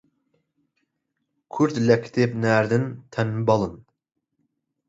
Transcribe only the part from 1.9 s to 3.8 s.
کتێب ناردن تەنبەڵن